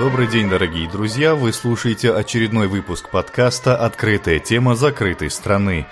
[0.00, 1.34] Добрый день, дорогие друзья!
[1.34, 5.88] Вы слушаете очередной выпуск подкаста «Открытая тема закрытой страны».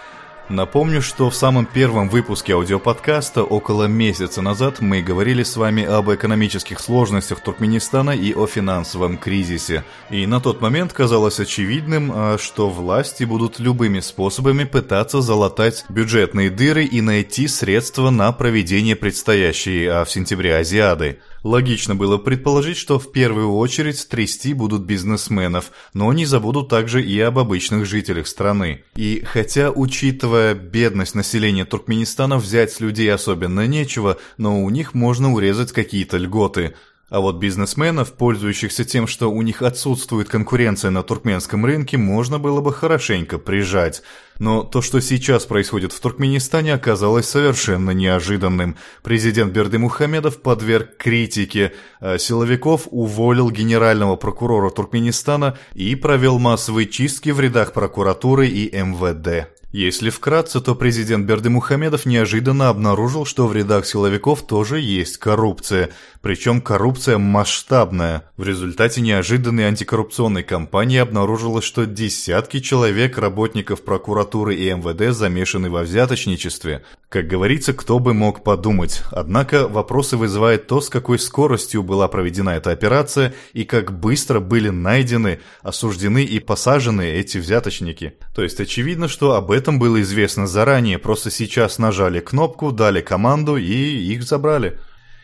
[0.48, 6.10] Напомню, что в самом первом выпуске аудиоподкаста около месяца назад мы говорили с вами об
[6.10, 9.84] экономических сложностях Туркменистана и о финансовом кризисе.
[10.08, 16.48] И на тот момент казалось очевидным, а, что власти будут любыми способами пытаться залатать бюджетные
[16.48, 21.18] дыры и найти средства на проведение предстоящей а, в сентябре Азиады.
[21.44, 27.20] Логично было предположить, что в первую очередь трясти будут бизнесменов, но не забудут также и
[27.20, 28.82] об обычных жителях страны.
[28.96, 35.32] И хотя, учитывая бедность населения Туркменистана, взять с людей особенно нечего, но у них можно
[35.32, 36.74] урезать какие-то льготы–
[37.10, 42.60] а вот бизнесменов, пользующихся тем, что у них отсутствует конкуренция на туркменском рынке, можно было
[42.60, 44.02] бы хорошенько прижать.
[44.38, 48.76] Но то, что сейчас происходит в Туркменистане, оказалось совершенно неожиданным.
[49.02, 57.40] Президент Бердымухамедов подверг критике, а силовиков уволил генерального прокурора Туркменистана и провел массовые чистки в
[57.40, 59.57] рядах прокуратуры и МВД.
[59.70, 65.90] Если вкратце, то президент Бердымухамедов неожиданно обнаружил, что в рядах силовиков тоже есть коррупция,
[66.22, 68.22] причем коррупция масштабная.
[68.38, 75.82] В результате неожиданной антикоррупционной кампании обнаружилось, что десятки человек, работников прокуратуры и МВД замешаны во
[75.82, 76.82] взяточничестве.
[77.08, 79.02] Как говорится, кто бы мог подумать.
[79.10, 84.68] Однако вопросы вызывает то, с какой скоростью была проведена эта операция и как быстро были
[84.68, 88.18] найдены, осуждены и посажены эти взяточники.
[88.34, 93.56] То есть очевидно, что об этом было известно заранее, просто сейчас нажали кнопку, дали команду
[93.56, 94.78] и их забрали.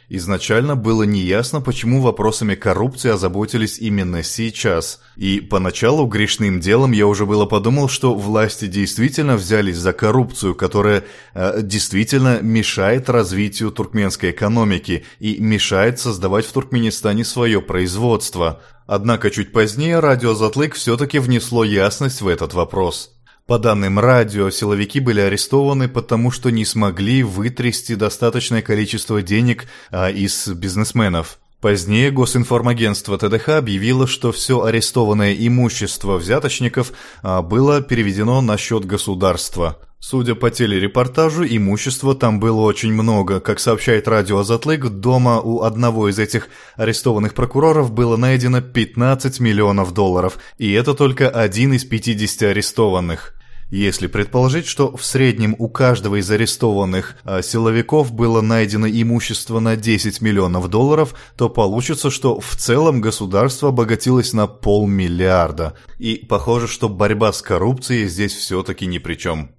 [0.09, 5.01] Изначально было неясно, почему вопросами коррупции озаботились именно сейчас.
[5.17, 11.05] И поначалу грешным делом я уже было подумал, что власти действительно взялись за коррупцию, которая
[11.33, 18.61] э, действительно мешает развитию туркменской экономики и мешает создавать в Туркменистане свое производство.
[18.87, 23.15] Однако чуть позднее радио «Затлык» все-таки внесло ясность в этот вопрос.
[23.47, 30.11] По данным радио, силовики были арестованы, потому что не смогли вытрясти достаточное количество денег а,
[30.11, 31.39] из бизнесменов.
[31.65, 36.93] Позднее Госинформагентство ТДХ объявило, что все арестованное имущество взяточников
[37.23, 39.79] а, было переведено на счет государства.
[39.99, 43.41] Судя по телерепортажу, имущества там было очень много.
[43.41, 49.95] Как сообщает радио Азатлык, дома у одного из этих арестованных прокуроров было найдено 15 миллионов
[49.95, 53.33] долларов, и это только один из 50 арестованных.
[53.75, 59.75] Если предположить, что в среднем у каждого из арестованных а, силовиков было найдено имущество на
[59.75, 65.75] 10 миллионов долларов, то получится, что в целом государство обогатилось на полмиллиарда.
[65.99, 69.51] И похоже, что борьба с коррупцией здесь все-таки ни при чем.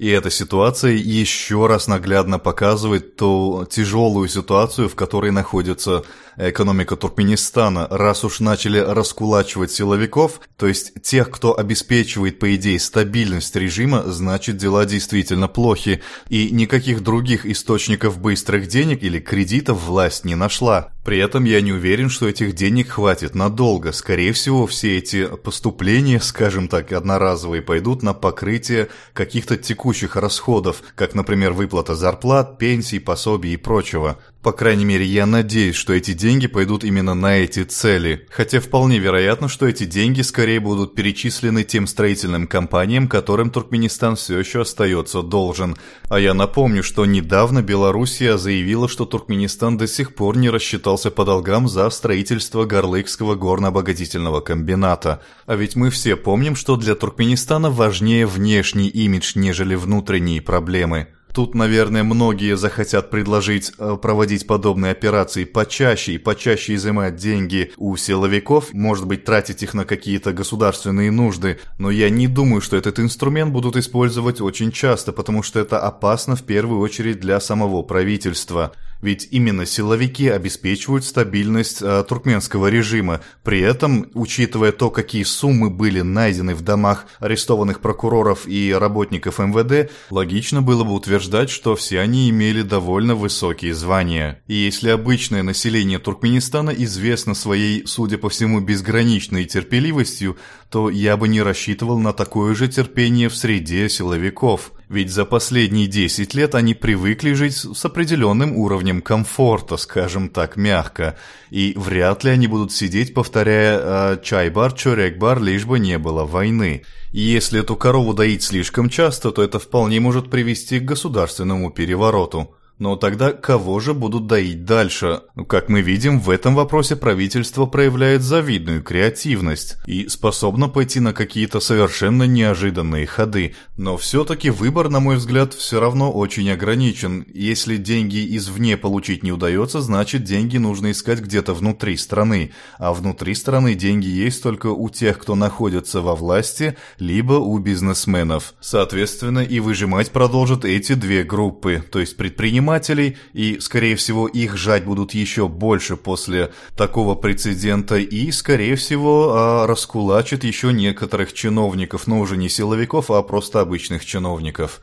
[0.00, 6.04] И эта ситуация еще раз наглядно показывает ту тяжелую ситуацию, в которой находится
[6.48, 13.54] экономика Туркменистана, раз уж начали раскулачивать силовиков, то есть тех, кто обеспечивает, по идее, стабильность
[13.56, 16.00] режима, значит дела действительно плохи,
[16.30, 20.92] и никаких других источников быстрых денег или кредитов власть не нашла.
[21.04, 23.92] При этом я не уверен, что этих денег хватит надолго.
[23.92, 31.14] Скорее всего, все эти поступления, скажем так, одноразовые, пойдут на покрытие каких-то текущих расходов, как,
[31.14, 34.18] например, выплата зарплат, пенсий, пособий и прочего.
[34.42, 38.26] По крайней мере, я надеюсь, что эти деньги пойдут именно на эти цели.
[38.30, 44.38] Хотя вполне вероятно, что эти деньги скорее будут перечислены тем строительным компаниям, которым Туркменистан все
[44.38, 45.76] еще остается должен.
[46.08, 51.26] А я напомню, что недавно Белоруссия заявила, что Туркменистан до сих пор не рассчитался по
[51.26, 55.20] долгам за строительство Горлыкского горно-обогатительного комбината.
[55.44, 61.08] А ведь мы все помним, что для Туркменистана важнее внешний имидж, нежели внутренние проблемы.
[61.32, 67.96] Тут, наверное, многие захотят предложить э, проводить подобные операции почаще и почаще изымать деньги у
[67.96, 72.98] силовиков, может быть, тратить их на какие-то государственные нужды, но я не думаю, что этот
[72.98, 78.72] инструмент будут использовать очень часто, потому что это опасно в первую очередь для самого правительства.
[79.02, 83.20] Ведь именно силовики обеспечивают стабильность э, туркменского режима.
[83.42, 89.90] При этом, учитывая то, какие суммы были найдены в домах арестованных прокуроров и работников МВД,
[90.10, 94.42] логично было бы утверждать, что все они имели довольно высокие звания.
[94.46, 100.36] И если обычное население Туркменистана известно своей, судя по всему, безграничной терпеливостью,
[100.70, 104.72] то я бы не рассчитывал на такое же терпение в среде силовиков.
[104.90, 111.16] Ведь за последние 10 лет они привыкли жить с определенным уровнем комфорта, скажем так, мягко,
[111.48, 116.82] и вряд ли они будут сидеть, повторяя «А, «чай-бар, чорек-бар, лишь бы не было войны».
[117.12, 122.56] И если эту корову доить слишком часто, то это вполне может привести к государственному перевороту.
[122.80, 125.20] Но тогда кого же будут доить дальше?
[125.48, 131.60] Как мы видим, в этом вопросе правительство проявляет завидную креативность и способно пойти на какие-то
[131.60, 133.54] совершенно неожиданные ходы.
[133.76, 137.26] Но все-таки выбор, на мой взгляд, все равно очень ограничен.
[137.34, 142.52] Если деньги извне получить не удается, значит деньги нужно искать где-то внутри страны.
[142.78, 148.54] А внутри страны деньги есть только у тех, кто находится во власти, либо у бизнесменов.
[148.58, 154.56] Соответственно, и выжимать продолжат эти две группы, то есть предприниматели предпринимателей, и, скорее всего, их
[154.56, 162.06] жать будут еще больше после такого прецедента, и, скорее всего, а, раскулачит еще некоторых чиновников,
[162.06, 164.80] но уже не силовиков, а просто обычных чиновников.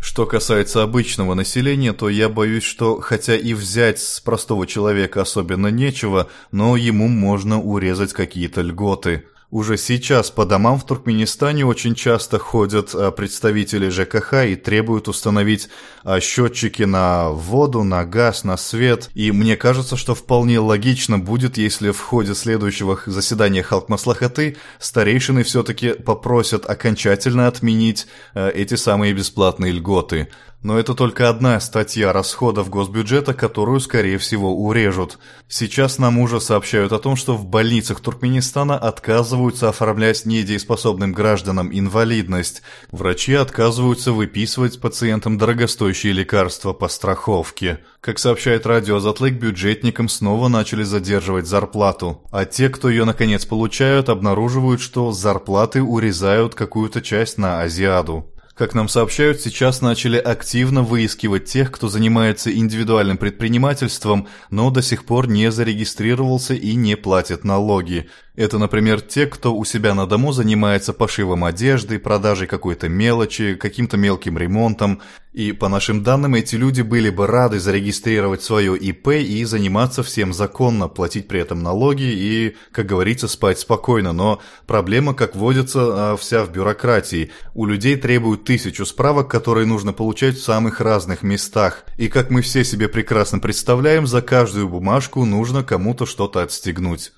[0.00, 5.68] Что касается обычного населения, то я боюсь, что хотя и взять с простого человека особенно
[5.68, 9.24] нечего, но ему можно урезать какие-то льготы.
[9.54, 15.68] Уже сейчас по домам в Туркменистане очень часто ходят а, представители ЖКХ и требуют установить
[16.02, 19.10] а, счетчики на воду, на газ, на свет.
[19.14, 25.90] И мне кажется, что вполне логично будет, если в ходе следующего заседания Халкмаслахаты старейшины все-таки
[25.92, 30.30] попросят окончательно отменить а, эти самые бесплатные льготы.
[30.64, 35.18] Но это только одна статья расходов госбюджета, которую, скорее всего, урежут.
[35.46, 42.62] Сейчас нам уже сообщают о том, что в больницах Туркменистана отказываются оформлять недееспособным гражданам инвалидность.
[42.90, 47.80] Врачи отказываются выписывать пациентам дорогостоящие лекарства по страховке.
[48.00, 52.22] Как сообщает радио Затлык, бюджетникам снова начали задерживать зарплату.
[52.30, 58.30] А те, кто ее наконец получают, обнаруживают, что зарплаты урезают какую-то часть на Азиаду.
[58.54, 65.06] Как нам сообщают, сейчас начали активно выискивать тех, кто занимается индивидуальным предпринимательством, но до сих
[65.06, 68.08] пор не зарегистрировался и не платит налоги.
[68.36, 73.96] Это, например, те, кто у себя на дому занимается пошивом одежды, продажей какой-то мелочи, каким-то
[73.96, 75.00] мелким ремонтом.
[75.32, 80.32] И по нашим данным, эти люди были бы рады зарегистрировать свое ИП и заниматься всем
[80.32, 84.12] законно, платить при этом налоги и, как говорится, спать спокойно.
[84.12, 87.30] Но проблема, как водится, а, вся в бюрократии.
[87.54, 91.84] У людей требуют тысячу справок, которые нужно получать в самых разных местах.
[91.96, 97.12] И как мы все себе прекрасно представляем, за каждую бумажку нужно кому-то что-то отстегнуть.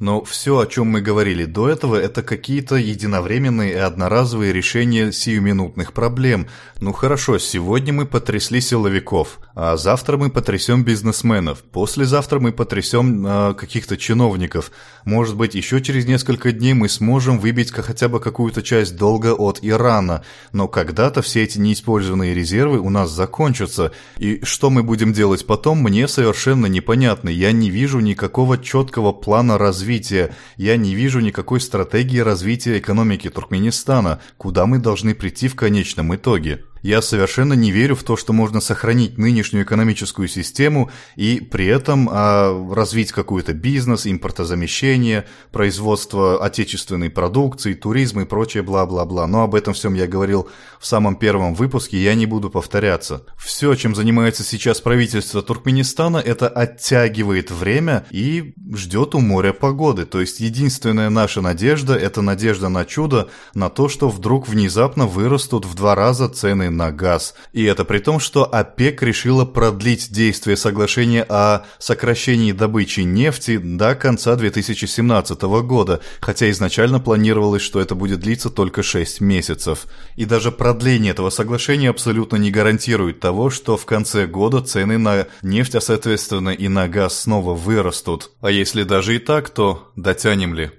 [0.00, 5.92] Но все, о чем мы говорили до этого, это какие-то единовременные и одноразовые решения сиюминутных
[5.92, 6.46] проблем.
[6.80, 13.54] Ну хорошо, сегодня мы потрясли силовиков, а завтра мы потрясем бизнесменов, послезавтра мы потрясем э,
[13.54, 14.70] каких-то чиновников.
[15.04, 19.58] Может быть, еще через несколько дней мы сможем выбить хотя бы какую-то часть долга от
[19.62, 20.22] Ирана.
[20.52, 23.90] Но когда-то все эти неиспользованные резервы у нас закончатся.
[24.18, 27.28] И что мы будем делать потом, мне совершенно непонятно.
[27.28, 30.34] Я не вижу никакого четкого плана развития развития.
[30.58, 36.64] Я не вижу никакой стратегии развития экономики Туркменистана, куда мы должны прийти в конечном итоге.
[36.82, 42.08] Я совершенно не верю в то, что можно сохранить нынешнюю экономическую систему и при этом
[42.10, 49.26] а, развить какой-то бизнес, импортозамещение, производство отечественной продукции, туризм и прочее бла-бла-бла.
[49.26, 50.48] Но об этом всем я говорил
[50.78, 53.24] в самом первом выпуске, я не буду повторяться.
[53.36, 60.06] Все, чем занимается сейчас правительство Туркменистана, это оттягивает время и ждет у моря погоды.
[60.06, 65.64] То есть единственная наша надежда– это надежда на чудо, на то, что вдруг внезапно вырастут
[65.64, 67.34] в два раза цены на газ.
[67.52, 73.94] И это при том, что ОПЕК решила продлить действие соглашения о сокращении добычи нефти до
[73.94, 79.86] конца 2017 года, хотя изначально планировалось, что это будет длиться только 6 месяцев.
[80.16, 85.26] И даже продление этого соглашения абсолютно не гарантирует того, что в конце года цены на
[85.42, 88.30] нефть, а соответственно и на газ снова вырастут.
[88.40, 90.70] А если даже и так, то дотянем ли?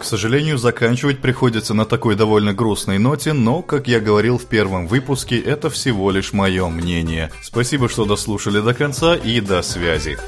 [0.00, 4.86] К сожалению, заканчивать приходится на такой довольно грустной ноте, но, как я говорил в первом
[4.86, 7.30] выпуске, это всего лишь мое мнение.
[7.42, 10.18] Спасибо, что дослушали до конца и до связи.